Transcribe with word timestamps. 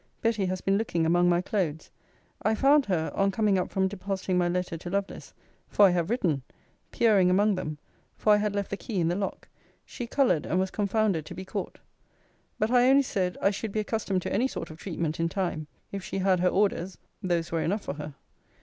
Betty 0.23 0.47
has 0.47 0.61
been 0.61 0.79
looking 0.79 1.05
among 1.05 1.29
my 1.29 1.41
clothes. 1.41 1.91
I 2.41 2.55
found 2.55 2.87
her, 2.87 3.11
on 3.13 3.29
coming 3.29 3.59
up 3.59 3.69
from 3.69 3.87
depositing 3.87 4.35
my 4.35 4.47
letter 4.49 4.75
to 4.75 4.89
Lovelace 4.89 5.31
(for 5.67 5.85
I 5.85 5.91
have 5.91 6.09
written!) 6.09 6.41
peering 6.89 7.29
among 7.29 7.53
them; 7.53 7.77
for 8.17 8.33
I 8.33 8.37
had 8.37 8.55
left 8.55 8.71
the 8.71 8.77
key 8.77 8.99
in 8.99 9.09
the 9.09 9.15
lock. 9.15 9.47
She 9.85 10.07
coloured, 10.07 10.47
and 10.47 10.59
was 10.59 10.71
confounded 10.71 11.23
to 11.27 11.35
be 11.35 11.45
caught. 11.45 11.77
But 12.57 12.71
I 12.71 12.89
only 12.89 13.03
said, 13.03 13.37
I 13.43 13.51
should 13.51 13.71
be 13.71 13.79
accustomed 13.79 14.23
to 14.23 14.33
any 14.33 14.47
sort 14.47 14.71
of 14.71 14.79
treatment 14.79 15.19
in 15.19 15.29
time. 15.29 15.67
If 15.91 16.03
she 16.03 16.17
had 16.17 16.39
her 16.39 16.49
orders 16.49 16.97
those 17.21 17.51
were 17.51 17.61
enough 17.61 17.83
for 17.83 17.93
her. 17.93 18.15